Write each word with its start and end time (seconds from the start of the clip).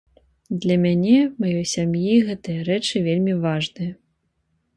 Для 0.61 0.77
мяне, 0.85 1.19
маёй 1.45 1.67
сям'і 1.73 2.15
гэтыя 2.31 2.65
рэчы 2.71 2.95
вельмі 3.11 3.33
важныя. 3.45 3.93